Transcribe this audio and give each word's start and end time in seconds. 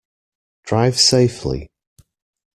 Drive 0.63 0.99
safely! 0.99 1.69